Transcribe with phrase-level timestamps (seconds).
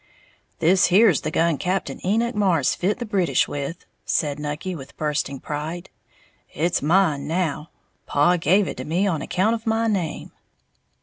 [0.57, 5.39] "This here's the gun Cap'n Enoch Marrs fit the British with," said Nucky, with bursting
[5.39, 5.91] pride;
[6.51, 7.69] "it's mine now,
[8.07, 10.31] paw give it to me on account of my name."